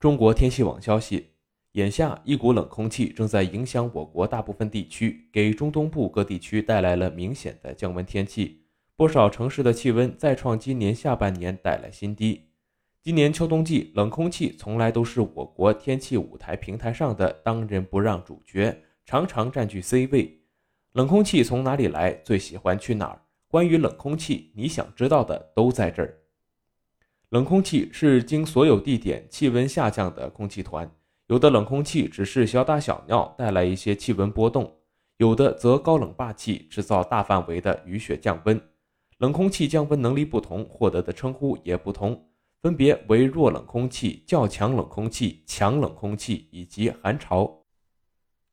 [0.00, 1.26] 中国天气网消息，
[1.72, 8.62] 眼下一股冷空气正在影响我国大部分地区，给中东部各地区带来了明显的降温天气。
[8.96, 12.48] 不少城市的气温再创今年下半年带来新低。
[13.02, 18.74] 今年秋冬季，冷空气从来都是我国天气舞台平台上的当仁不让主角，
[19.04, 20.40] 常常占据 C 位。
[20.94, 22.14] 冷空气从哪里来？
[22.24, 23.20] 最喜欢去哪儿？
[23.48, 26.19] 关于冷空气，你想知道的都在这儿。
[27.30, 30.90] 冷空气是经所有地点气温下降的空气团，
[31.28, 34.64] 有的冷空气只是小打小闹，带来一些气温波动；
[35.18, 38.60] 有的则高冷霸气，制造大范围的雨雪降温。
[39.18, 42.20] 冷空气降温能力不同，获得的称呼也不同，
[42.62, 47.64] 分别为弱冷空气、较强冷空气、强冷空气以及寒潮。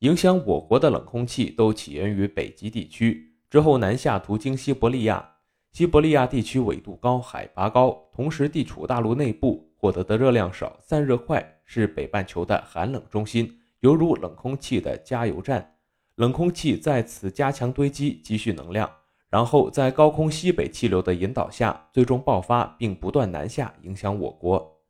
[0.00, 5.37] 影响我国的冷空气都起源于北极地区，之后南下途经西伯利亚。
[5.72, 15.76] 西伯利亚地区纬度高，海拔高，同时地处大陆内部，获得的热量少，散热快，是北半球的寒冷中心，犹如冷空气的加油站。
[16.16, 18.90] 冷空气在此加强堆积，积蓄能量，
[19.30, 24.80] 然后在高空西北气流的引导下，最终爆发，并不断南下，影响我国。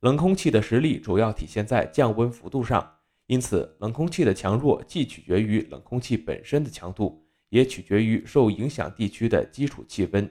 [0.00, 2.88] 冷空气的实力主要体现在降温幅度上，
[3.26, 7.27] 因此冷空气的强弱既取决于冷空气本身的强度。
[7.48, 10.30] 也取决于受影响地区的基础气温。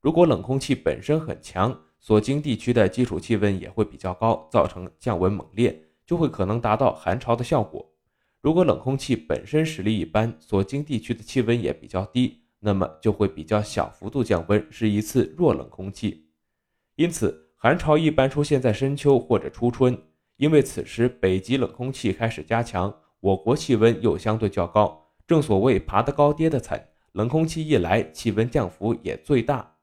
[0.00, 7.86] 如果冷空气本身很强，所经地区的基础气温也会比较高，造成降温猛烈，就会可能达到寒潮的效果。
[8.40, 16.30] 如果冷空气本身实力一般，所经地区的气温也比较低，那么就会比较小幅度降温，是一次弱冷空气。
[16.96, 19.96] 因此，寒潮一般出现在深秋或者初春，
[20.36, 25.09] 因为此时北极冷空气开始加强，我国气温又相对较高。
[25.30, 29.76] 正所谓爬得高跌得惨，冷空气一来，气温降幅也最大。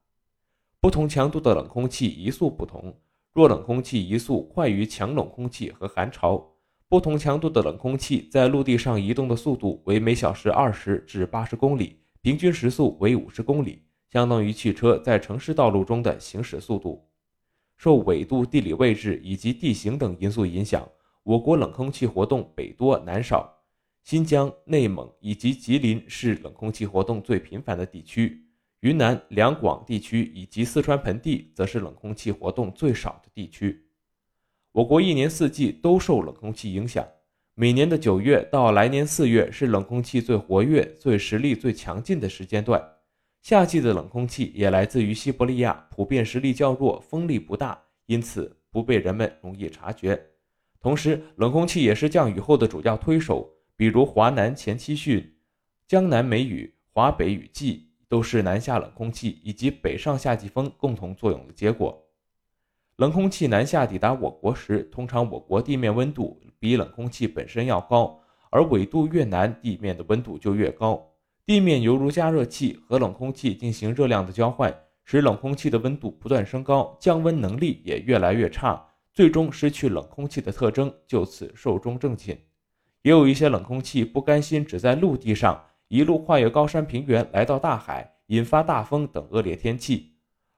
[0.82, 2.94] 不同强度的冷空气移速不同，
[3.32, 6.46] 弱冷空气移速快于强冷空气和寒潮。
[6.90, 17.08] 不同强度的冷空气在陆地上移动的速度为每小时二十至八十公里，平均时速为五十公里，相当于汽车在城市道路中的行驶速度。
[17.78, 20.86] 受纬度、地理位置以及地形等因素影响，
[21.24, 23.54] 我国冷空气活动北多南少。
[24.08, 28.42] 新疆、内蒙以及吉林是冷空气活动最频繁的地区，
[28.80, 33.86] 云南、两广地区以及四川盆地则是冷空气活动最少的地区。
[34.72, 37.06] 我国一年四季都受冷空气影响，
[37.54, 42.82] 每年的九月到来年四月是冷空气最活跃、最实力最强劲的时间段。
[43.42, 50.18] 夏季的冷空气也来自于西伯利亚，普遍实力较弱，风力不大，因此不被人们容易察觉。
[50.80, 53.54] 同时，冷空气也是降雨后的主要推手。
[53.78, 55.24] 比如华南前期汛、
[55.88, 62.04] 江南梅雨、华北雨季，都是南下冷空气以及北上夏季风共同作用的结果。
[62.96, 71.08] 冷空气南下抵达我国时，通常我国地面温度比冷空气本身要高，而纬度越南，地面的温度就越高。
[71.46, 78.84] 地面犹如加热器，和冷空气进行热量的交换，使冷空气的温度不断升高，降温能力也越来越差，
[79.14, 82.36] 最终失去冷空气的特征，就此寿终正寝。
[83.08, 90.12] 也有一些冷空气不甘心只在陆地上，一路跨越高山平原来到大海，引发大风等恶劣天气。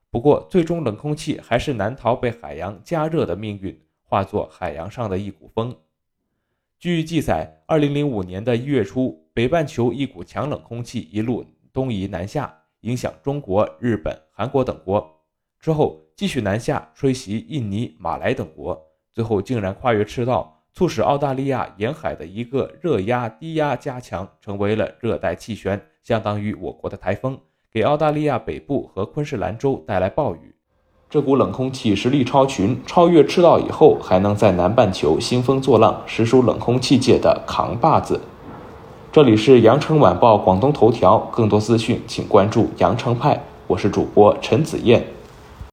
[0.09, 5.77] 不过，最终冷空气还是难逃被海洋加热的命运，化作海洋上的一股风。
[6.79, 15.07] 据记载，二零零五年的一月初，北半球一股强冷空气一路东移南下，影响中国、日本、韩国等国，
[15.59, 18.83] 之后继续南下，吹袭印尼、马来等国，
[19.13, 20.58] 最后竟然跨越赤道。
[20.73, 27.37] 促使澳大利亚沿海的一个热压低压加强，成为了热带气旋，相当于我国的台风，
[27.71, 30.55] 给澳大利亚北部和昆士兰州带来暴雨。
[31.09, 38.21] 这股冷空气实力超群，超越赤道以后，还能在南半球兴风作浪，实属冷空气界的扛把子。
[39.11, 45.03] 这里是羊城晚报广东头条，更多资讯请关注羊城派，我是主播陈子燕。